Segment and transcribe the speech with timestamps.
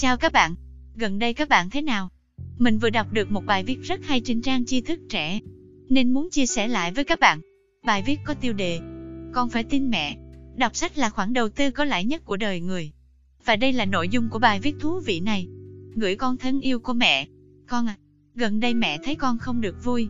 [0.00, 0.54] Chào các bạn,
[0.94, 2.08] gần đây các bạn thế nào?
[2.58, 5.40] Mình vừa đọc được một bài viết rất hay trên trang tri thức trẻ,
[5.88, 7.40] nên muốn chia sẻ lại với các bạn.
[7.84, 8.80] Bài viết có tiêu đề,
[9.32, 10.16] con phải tin mẹ,
[10.56, 12.92] đọc sách là khoản đầu tư có lãi nhất của đời người.
[13.44, 15.48] Và đây là nội dung của bài viết thú vị này.
[15.94, 17.26] Gửi con thân yêu của mẹ,
[17.68, 17.96] con à,
[18.34, 20.08] gần đây mẹ thấy con không được vui.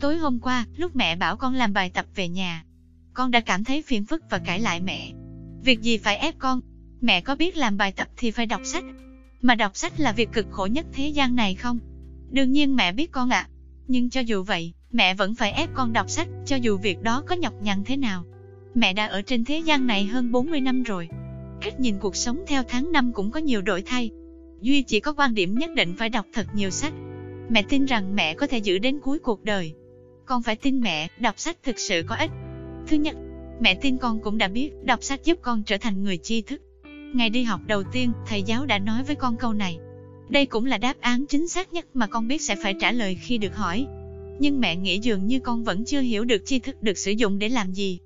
[0.00, 2.64] Tối hôm qua, lúc mẹ bảo con làm bài tập về nhà,
[3.14, 5.12] con đã cảm thấy phiền phức và cãi lại mẹ.
[5.64, 6.60] Việc gì phải ép con?
[7.00, 8.84] Mẹ có biết làm bài tập thì phải đọc sách.
[9.42, 11.78] Mà đọc sách là việc cực khổ nhất thế gian này không?
[12.30, 13.48] Đương nhiên mẹ biết con ạ.
[13.48, 13.50] À.
[13.88, 17.22] Nhưng cho dù vậy, mẹ vẫn phải ép con đọc sách, cho dù việc đó
[17.26, 18.24] có nhọc nhằn thế nào.
[18.74, 21.08] Mẹ đã ở trên thế gian này hơn 40 năm rồi.
[21.60, 24.10] Cách nhìn cuộc sống theo tháng năm cũng có nhiều đổi thay.
[24.60, 26.92] Duy chỉ có quan điểm nhất định phải đọc thật nhiều sách.
[27.48, 29.74] Mẹ tin rằng mẹ có thể giữ đến cuối cuộc đời.
[30.24, 32.30] Con phải tin mẹ, đọc sách thực sự có ích.
[32.86, 33.16] Thứ nhất,
[33.60, 36.62] mẹ tin con cũng đã biết, đọc sách giúp con trở thành người tri thức.
[37.14, 39.78] Ngày đi học đầu tiên, thầy giáo đã nói với con câu này.
[40.28, 43.14] Đây cũng là đáp án chính xác nhất mà con biết sẽ phải trả lời
[43.14, 43.86] khi được hỏi.
[44.38, 47.38] Nhưng mẹ nghĩ dường như con vẫn chưa hiểu được tri thức được sử dụng
[47.38, 47.98] để làm gì.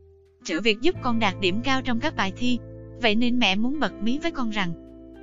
[0.44, 2.58] Trừ việc giúp con đạt điểm cao trong các bài thi.
[3.02, 4.72] Vậy nên mẹ muốn bật mí với con rằng,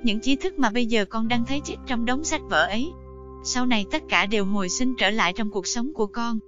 [0.04, 2.90] những tri thức mà bây giờ con đang thấy chết trong đống sách vở ấy,
[3.44, 6.38] sau này tất cả đều hồi sinh trở lại trong cuộc sống của con.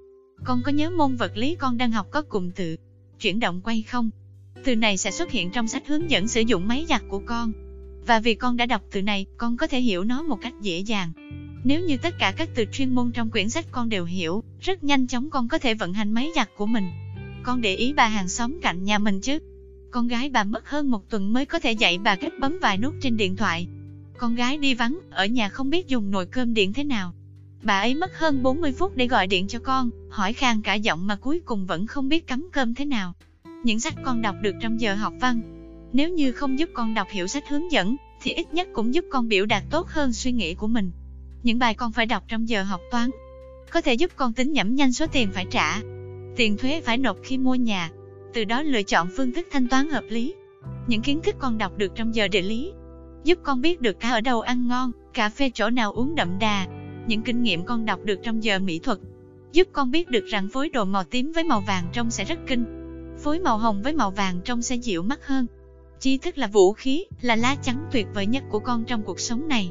[0.45, 2.77] Con có nhớ môn vật lý con đang học có cụm từ
[3.21, 4.11] chuyển động quay không?
[4.65, 7.53] Từ này sẽ xuất hiện trong sách hướng dẫn sử dụng máy giặt của con.
[8.07, 10.79] Và vì con đã đọc từ này, con có thể hiểu nó một cách dễ
[10.79, 11.13] dàng.
[11.65, 14.85] Nếu như tất cả các từ chuyên môn trong quyển sách con đều hiểu, rất
[14.85, 16.85] nhanh chóng con có thể vận hành máy giặt của mình.
[17.43, 19.39] Con để ý bà hàng xóm cạnh nhà mình chứ.
[19.91, 22.79] Con gái bà mất hơn một tuần mới có thể dạy bà cách bấm vài
[22.79, 23.69] nút trên điện thoại.
[24.19, 27.15] Con gái đi vắng, ở nhà không biết dùng nồi cơm điện thế nào.
[27.63, 31.07] Bà ấy mất hơn 40 phút để gọi điện cho con, hỏi khang cả giọng
[31.07, 33.15] mà cuối cùng vẫn không biết cắm cơm thế nào.
[33.65, 35.41] Những sách con đọc được trong giờ học văn.
[35.93, 39.05] Nếu như không giúp con đọc hiểu sách hướng dẫn, thì ít nhất cũng giúp
[39.11, 40.91] con biểu đạt tốt hơn suy nghĩ của mình.
[41.43, 43.11] Những bài con phải đọc trong giờ học toán,
[43.71, 45.81] có thể giúp con tính nhẩm nhanh số tiền phải trả,
[46.37, 47.91] tiền thuế phải nộp khi mua nhà,
[48.35, 50.35] từ đó lựa chọn phương thức thanh toán hợp lý.
[50.87, 52.73] Những kiến thức con đọc được trong giờ địa lý,
[53.25, 56.39] giúp con biết được cá ở đâu ăn ngon, cà phê chỗ nào uống đậm
[56.39, 56.67] đà.
[57.07, 58.99] Những kinh nghiệm con đọc được trong giờ mỹ thuật,
[59.53, 62.39] giúp con biết được rằng phối đồ màu tím với màu vàng trông sẽ rất
[62.47, 62.82] kinh,
[63.23, 65.47] phối màu hồng với màu vàng trông sẽ dịu mắt hơn.
[65.99, 69.21] Tri thức là vũ khí, là lá chắn tuyệt vời nhất của con trong cuộc
[69.21, 69.71] sống này.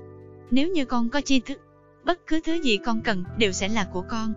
[0.51, 1.59] Nếu như con có tri thức,
[2.05, 4.33] bất cứ thứ gì con cần đều sẽ là của con.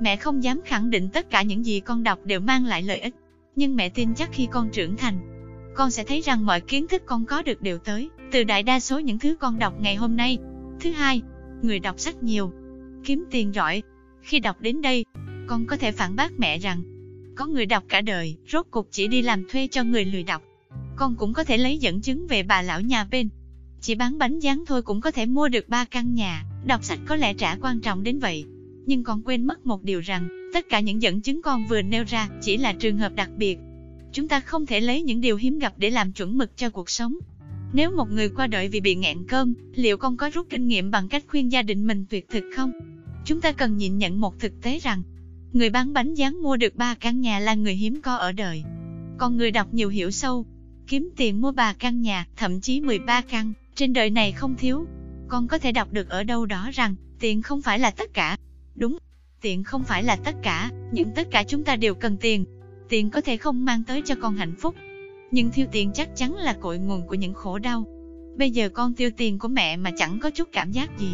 [0.00, 2.98] Mẹ không dám khẳng định tất cả những gì con đọc đều mang lại lợi
[2.98, 3.14] ích,
[3.56, 5.18] nhưng mẹ tin chắc khi con trưởng thành,
[5.76, 8.80] con sẽ thấy rằng mọi kiến thức con có được đều tới từ đại đa
[8.80, 10.38] số những thứ con đọc ngày hôm nay.
[10.80, 11.22] Thứ hai,
[11.62, 12.52] người đọc sách nhiều,
[13.04, 13.82] kiếm tiền giỏi.
[14.22, 15.04] Khi đọc đến đây,
[15.46, 16.82] con có thể phản bác mẹ rằng,
[17.36, 20.42] có người đọc cả đời, rốt cuộc chỉ đi làm thuê cho người lười đọc.
[20.96, 23.28] Con cũng có thể lấy dẫn chứng về bà lão nhà bên.
[23.80, 26.98] Chỉ bán bánh rán thôi cũng có thể mua được ba căn nhà, đọc sách
[27.06, 28.44] có lẽ trả quan trọng đến vậy.
[28.86, 32.04] Nhưng con quên mất một điều rằng, tất cả những dẫn chứng con vừa nêu
[32.04, 33.58] ra chỉ là trường hợp đặc biệt.
[34.12, 36.90] Chúng ta không thể lấy những điều hiếm gặp để làm chuẩn mực cho cuộc
[36.90, 37.14] sống.
[37.72, 40.90] Nếu một người qua đời vì bị nghẹn cơm, liệu con có rút kinh nghiệm
[40.90, 42.72] bằng cách khuyên gia đình mình tuyệt thực không?
[43.24, 45.02] Chúng ta cần nhìn nhận một thực tế rằng,
[45.56, 48.64] người bán bánh rán mua được ba căn nhà là người hiếm có ở đời.
[49.18, 50.46] Còn người đọc nhiều hiểu sâu,
[50.86, 54.86] kiếm tiền mua ba căn nhà, thậm chí 13 căn, trên đời này không thiếu.
[55.28, 58.36] Con có thể đọc được ở đâu đó rằng, tiền không phải là tất cả.
[58.74, 58.98] Đúng,
[59.40, 62.44] tiền không phải là tất cả, nhưng tất cả chúng ta đều cần tiền.
[62.88, 64.74] Tiền có thể không mang tới cho con hạnh phúc,
[65.30, 67.86] nhưng thiếu tiền chắc chắn là cội nguồn của những khổ đau.
[68.36, 71.12] Bây giờ con tiêu tiền của mẹ mà chẳng có chút cảm giác gì.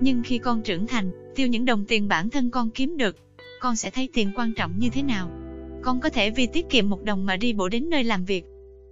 [0.00, 3.16] Nhưng khi con trưởng thành, tiêu những đồng tiền bản thân con kiếm được,
[3.64, 5.30] con sẽ thấy tiền quan trọng như thế nào.
[5.82, 8.44] Con có thể vì tiết kiệm một đồng mà đi bộ đến nơi làm việc.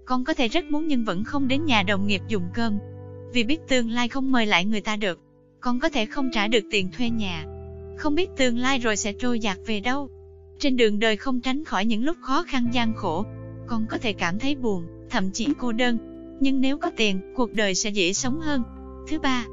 [0.05, 2.79] Con có thể rất muốn nhưng vẫn không đến nhà đồng nghiệp dùng cơm.
[3.33, 5.21] Vì biết tương lai không mời lại người ta được.
[5.61, 7.45] Con có thể không trả được tiền thuê nhà.
[7.99, 10.09] Không biết tương lai rồi sẽ trôi dạt về đâu.
[10.59, 13.25] Trên đường đời không tránh khỏi những lúc khó khăn gian khổ,
[13.67, 15.99] con có thể cảm thấy buồn, thậm chí cô đơn.
[16.41, 18.63] Nhưng nếu có tiền, cuộc đời sẽ dễ sống hơn.
[19.09, 19.47] Thứ ba,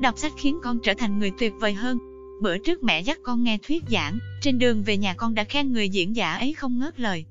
[0.00, 1.98] đọc sách khiến con trở thành người tuyệt vời hơn.
[2.42, 5.72] Bữa trước mẹ dắt con nghe thuyết giảng, trên đường về nhà con đã khen
[5.72, 7.24] người diễn giả ấy không ngớt lời.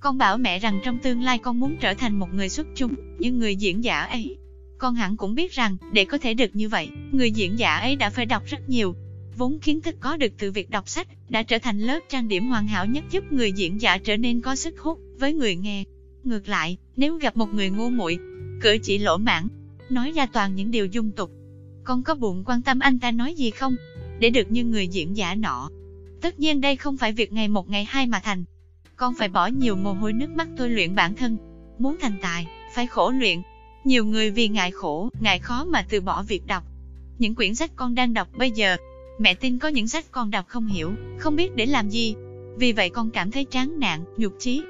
[0.00, 2.94] Con bảo mẹ rằng trong tương lai con muốn trở thành một người xuất chúng,
[3.18, 4.36] như người diễn giả ấy.
[4.78, 7.96] Con hẳn cũng biết rằng, để có thể được như vậy, người diễn giả ấy
[7.96, 8.94] đã phải đọc rất nhiều.
[9.36, 12.48] Vốn kiến thức có được từ việc đọc sách, đã trở thành lớp trang điểm
[12.48, 15.84] hoàn hảo nhất giúp người diễn giả trở nên có sức hút với người nghe.
[16.24, 18.18] Ngược lại, nếu gặp một người ngu muội,
[18.60, 19.48] cử chỉ lỗ mãn,
[19.90, 21.30] nói ra toàn những điều dung tục,
[21.84, 23.76] con có buồn quan tâm anh ta nói gì không,
[24.18, 25.68] để được như người diễn giả nọ.
[26.20, 28.44] Tất nhiên đây không phải việc ngày một ngày hai mà thành.
[28.96, 31.36] Con phải bỏ nhiều mồ hôi nước mắt tôi luyện bản thân.
[31.78, 33.42] Muốn thành tài, phải khổ luyện.
[33.84, 36.64] Nhiều người vì ngại khổ, ngại khó mà từ bỏ việc đọc.
[37.18, 38.76] Những quyển sách con đang đọc bây giờ,
[39.18, 42.14] mẹ tin có những sách con đọc không hiểu, không biết để làm gì.
[42.56, 44.62] Vì vậy con cảm thấy chán nản, nhục chí.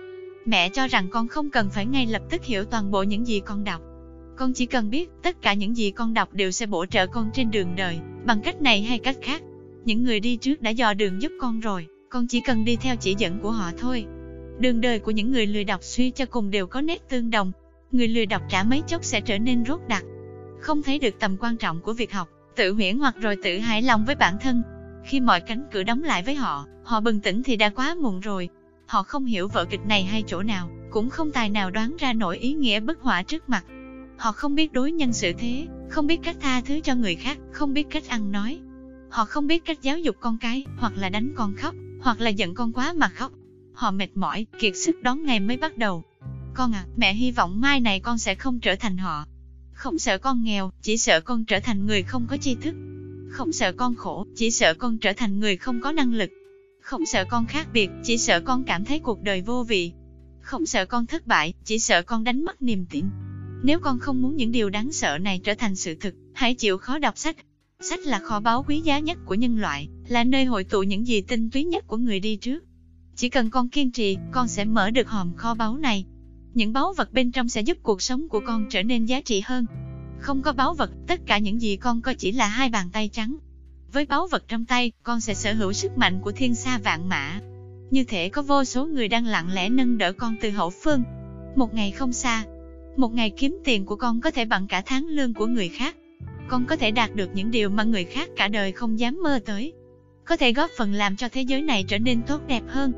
[0.47, 3.41] Mẹ cho rằng con không cần phải ngay lập tức hiểu toàn bộ những gì
[3.41, 3.81] con đọc.
[4.37, 7.31] Con chỉ cần biết tất cả những gì con đọc đều sẽ bổ trợ con
[7.35, 9.43] trên đường đời, bằng cách này hay cách khác.
[9.85, 12.97] Những người đi trước đã dò đường giúp con rồi, con chỉ cần đi theo
[12.97, 14.07] chỉ dẫn của họ thôi.
[14.59, 17.53] Đường đời của những người lười đọc suy cho cùng đều có nét tương đồng.
[17.93, 20.05] Người lười đọc trả mấy chốc sẽ trở nên rốt đặc.
[20.61, 23.83] Không thấy được tầm quan trọng của việc học, tự huyễn hoặc rồi tự hài
[23.83, 24.63] lòng với bản thân.
[25.05, 28.21] Khi mọi cánh cửa đóng lại với họ, họ bừng tỉnh thì đã quá muộn
[28.21, 28.49] rồi.
[28.87, 32.13] Họ không hiểu vở kịch này hay chỗ nào, cũng không tài nào đoán ra
[32.13, 33.65] nổi ý nghĩa bức họa trước mặt.
[34.19, 37.39] Họ không biết đối nhân xử thế, không biết cách tha thứ cho người khác,
[37.53, 38.59] không biết cách ăn nói.
[39.11, 42.31] Họ không biết cách giáo dục con cái, hoặc là đánh con khóc, hoặc là
[42.31, 43.33] giận con quá mà khóc.
[43.75, 46.05] Họ mệt mỏi, kiệt sức đón ngày mới bắt đầu.
[46.55, 49.27] Con à, mẹ hy vọng mai này con sẽ không trở thành họ.
[49.73, 52.75] Không sợ con nghèo, chỉ sợ con trở thành người không có tri thức.
[53.31, 56.31] Không sợ con khổ, chỉ sợ con trở thành người không có năng lực.
[56.81, 59.93] Không sợ con khác biệt, chỉ sợ con cảm thấy cuộc đời vô vị.
[60.41, 63.05] Không sợ con thất bại, chỉ sợ con đánh mất niềm tin.
[63.63, 66.79] Nếu con không muốn những điều đáng sợ này trở thành sự thực, hãy chịu
[66.79, 67.37] khó đọc sách.
[67.81, 71.07] Sách là kho báu quý giá nhất của nhân loại, là nơi hội tụ những
[71.07, 72.65] gì tinh túy nhất của người đi trước.
[73.17, 76.05] Chỉ cần con kiên trì, con sẽ mở được hòm kho báu này.
[76.55, 79.43] Những báu vật bên trong sẽ giúp cuộc sống của con trở nên giá trị
[79.45, 79.67] hơn.
[80.21, 83.09] Không có báu vật, tất cả những gì con có chỉ là hai bàn tay
[83.13, 83.37] trắng.
[83.93, 87.09] Với báu vật trong tay, con sẽ sở hữu sức mạnh của thiên sa vạn
[87.09, 87.41] mã.
[87.91, 91.03] Như thể có vô số người đang lặng lẽ nâng đỡ con từ hậu phương.
[91.57, 92.45] Một ngày không xa,
[92.99, 95.97] một ngày kiếm tiền của con có thể bằng cả tháng lương của người khác.
[96.49, 99.41] Con có thể đạt được những điều mà người khác cả đời không dám mơ
[99.45, 99.73] tới.
[100.25, 102.93] Có thể góp phần làm cho thế giới này trở nên tốt đẹp hơn.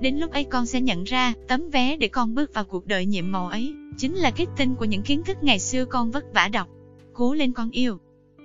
[0.00, 3.06] Đến lúc ấy con sẽ nhận ra, tấm vé để con bước vào cuộc đời
[3.06, 6.34] nhiệm màu ấy, chính là kết tinh của những kiến thức ngày xưa con vất
[6.34, 6.68] vả đọc.
[7.12, 7.98] Cố lên con yêu.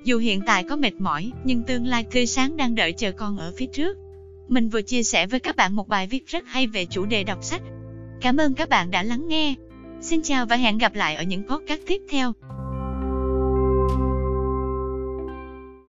[0.04, 3.38] Dù hiện tại có mệt mỏi, nhưng tương lai tươi sáng đang đợi chờ con
[3.38, 3.98] ở phía trước.
[4.48, 7.24] Mình vừa chia sẻ với các bạn một bài viết rất hay về chủ đề
[7.24, 7.62] đọc sách.
[8.21, 9.56] Cảm ơn các bạn đã lắng nghe.
[10.07, 12.33] Xin chào và hẹn gặp lại ở những podcast tiếp theo.